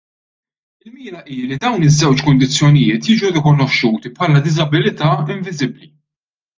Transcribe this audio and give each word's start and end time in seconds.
Il-mira 0.85 1.19
hi 1.33 1.37
li 1.49 1.57
dawn 1.63 1.85
iż-żewġ 1.89 2.23
kundizzjonijiet 2.29 3.05
jiġu 3.11 3.33
rikonoxxuti 3.37 4.13
bħala 4.17 4.39
diżabilità 4.49 5.11
inviżibbli. 5.39 5.89